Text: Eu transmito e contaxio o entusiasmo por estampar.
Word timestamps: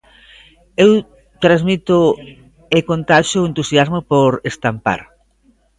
Eu 0.85 0.91
transmito 1.43 1.97
e 2.77 2.79
contaxio 2.91 3.39
o 3.41 3.49
entusiasmo 3.49 3.99
por 4.11 4.31
estampar. 4.51 5.01